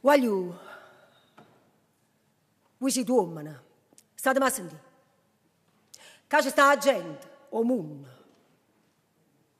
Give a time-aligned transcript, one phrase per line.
[0.00, 0.58] Voglio.
[2.78, 3.54] Voi siete uomini.
[4.14, 4.82] State mai a sentire?
[6.26, 8.08] Che c'è sta gente, o mondo.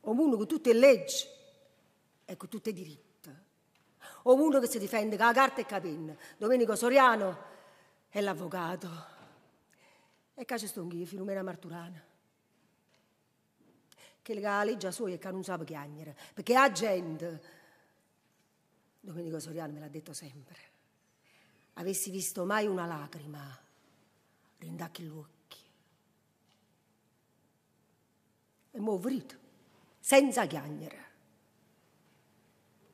[0.02, 1.26] O mondo con tutte le leggi
[2.24, 3.34] e con tutti i diritti.
[4.22, 6.16] O mondo che si difende con la carta e la penna.
[6.38, 7.38] Domenico Soriano
[8.08, 8.88] è l'avvocato.
[10.34, 12.02] E che c'è sto anch'io, Filomena Marturana.
[14.22, 16.16] Che la legge sua è che non sa chiagnere.
[16.32, 17.42] Perché la gente
[19.00, 20.58] Domenico Soriano me l'ha detto sempre.
[21.74, 23.58] Avessi visto mai una lacrima,
[24.58, 25.58] rindacchi gli occhi.
[28.72, 29.36] E mo' vrito,
[29.98, 31.08] senza chiagnere.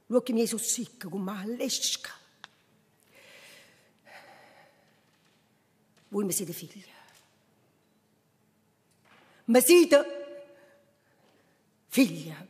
[0.07, 2.13] Gli occhi miei sono secchi come una lesca.
[6.09, 6.95] Voi mi siete figlia.
[9.47, 10.05] Ma siete
[11.89, 12.47] figlia.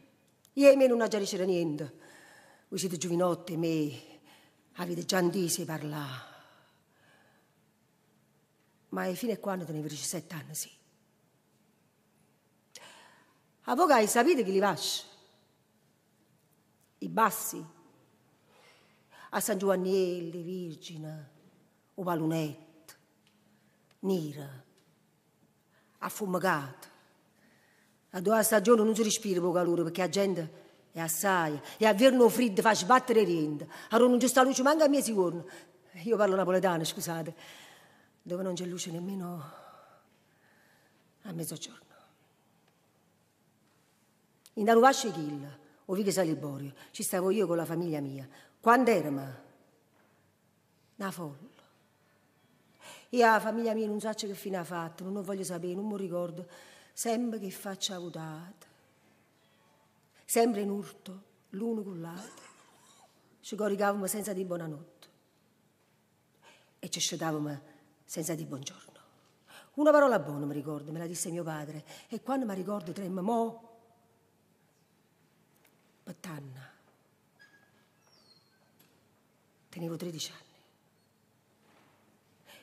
[0.52, 2.04] Io e me non aggiarisce niente.
[2.68, 4.20] Voi siete giovinotti, me
[4.74, 6.34] avete già antisi parlare.
[8.88, 10.70] Ma fino a quando tenevo 17 anni, sì.
[13.62, 15.04] Avvocati, sapete chi li vasce?
[16.98, 17.64] I bassi.
[19.30, 21.30] A San Giovannielli, Virgine,
[21.94, 22.94] o Palunetto,
[24.00, 24.64] Nira,
[25.98, 26.88] affumicato.
[28.10, 30.65] A due stagioni non si respira con calore perché la gente
[30.96, 33.66] e assai, e a verno freddo fa sbattere rienda.
[33.90, 35.44] Allora non c'è sta luce manca a mesi giorni.
[36.04, 37.34] Io parlo napoletano, scusate,
[38.22, 39.52] dove non c'è luce nemmeno
[41.20, 41.94] a mezzogiorno.
[44.54, 48.26] In Aruvasce Kill, o Viche Saliborio, ci stavo io con la famiglia mia.
[48.58, 49.34] Quando eravamo?
[50.96, 51.36] Una folla.
[53.10, 55.98] Io la famiglia mia non so che fine ha fatto, non voglio sapere, non mi
[55.98, 56.46] ricordo.
[56.94, 58.75] Sempre che faccia votate
[60.26, 62.44] sempre in urto, l'uno con l'altro.
[63.40, 65.06] Ci coricavamo senza di buonanotte
[66.80, 67.62] e ci scetavamo
[68.04, 68.94] senza di buongiorno.
[69.74, 73.22] Una parola buona mi ricordo, me la disse mio padre, e quando mi ricordo tremmo,
[73.22, 73.74] mo,
[76.02, 76.72] Pattanna,
[79.68, 80.44] tenevo 13 anni.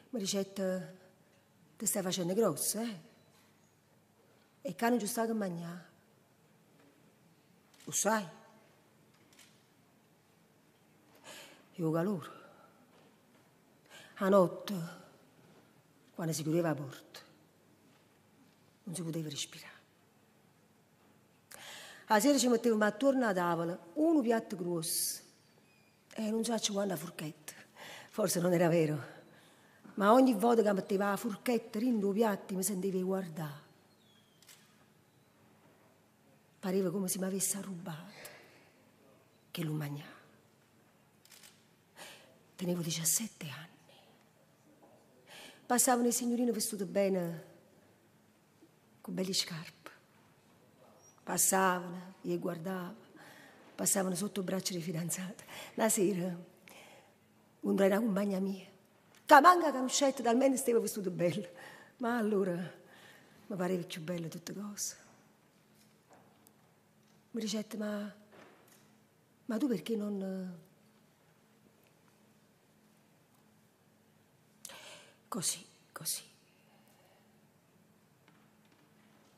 [0.10, 0.98] Mi dicette,
[1.78, 3.00] ti stai facendo grossa, eh?
[4.62, 5.93] E ci sta che mangiare.
[7.86, 8.26] Lo sai?
[11.76, 12.42] Io calore.
[14.16, 14.74] A notte,
[16.14, 17.20] quando si chiudeva la porta,
[18.84, 19.72] non si poteva respirare.
[22.08, 25.22] A sera ci mettevamo attorno alla tavola uno piatto grosso
[26.14, 27.54] e non so quando la forchetta.
[28.10, 29.02] Forse non era vero,
[29.96, 33.72] ma ogni volta che metteva la forchetta in due piatti mi sentivo guardare
[36.64, 38.14] Pareva come se mi avesse rubato,
[39.52, 40.22] che lo mangiava.
[42.56, 43.68] Tenevo 17 anni.
[45.66, 47.44] Passavano i signorini vestiti bene,
[49.02, 49.92] con belle scarpe.
[51.22, 52.96] Passavano, io guardavo,
[53.76, 55.44] passavano sotto il braccio dei fidanzati.
[55.74, 56.34] La sera,
[57.60, 58.68] una era compagna mia,
[59.26, 61.50] che manca che uscetta dal meno stava vestito bello.
[61.98, 65.02] Ma allora mi pareva più belle tutte cose.
[67.34, 68.14] Mi dicette, ma,
[69.46, 70.60] ma tu perché non...
[75.28, 76.22] Così, così.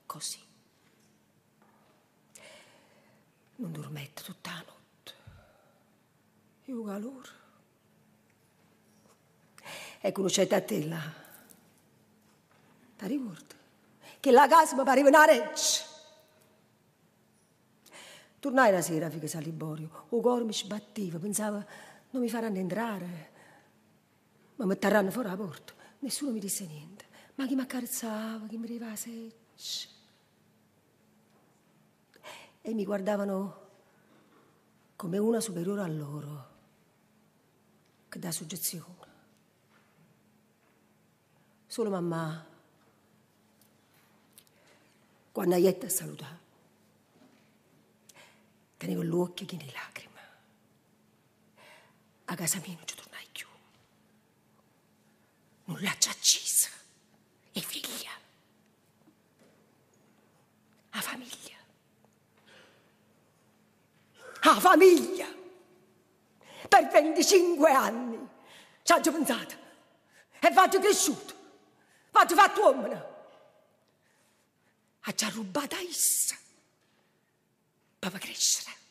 [0.06, 0.40] Così.
[3.56, 5.14] Non dormette tutta la notte.
[6.66, 7.30] Io calore.
[10.02, 11.14] E conoscete a te là.
[12.98, 13.56] Ti ricordi?
[14.20, 15.84] Che la casa mi pareva una reggia.
[18.46, 20.06] Tornai la sera a Fiche Saliborio.
[20.10, 21.66] O cuore mi sbatteva, pensava
[22.12, 23.32] non mi faranno entrare.
[24.58, 25.74] Ma mi terranno fuori la porta.
[25.98, 27.06] Nessuno mi disse niente.
[27.34, 29.90] Ma chi mi accarezzava, chi mi arrivava seccia.
[32.62, 33.70] E mi guardavano
[34.96, 36.50] come una superiore a loro,
[38.09, 39.14] che dà soggezione.
[41.66, 42.46] Solo mamma,
[45.32, 46.45] quando Aietta salutava,
[48.78, 50.14] tenevo l'occhio che di lacrime.
[52.26, 53.48] A casa mia non ci tornai più.
[55.66, 56.70] Non l'ha già accesa.
[57.52, 58.12] E figlia.
[60.92, 61.56] A famiglia.
[64.42, 65.28] A famiglia.
[66.68, 68.28] Per 25 anni
[68.84, 69.56] ci ho pensato.
[70.40, 71.34] E faccio cresciuto.
[72.12, 73.14] Faccio fatto uomo.
[75.02, 76.36] Ha già rubato essa.
[78.05, 78.84] Papa crescere.